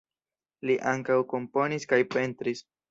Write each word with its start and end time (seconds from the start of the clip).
Li 0.69 0.77
ankaŭ 0.93 1.21
komponis 1.37 1.91
kaj 1.95 2.05
pentris. 2.17 2.69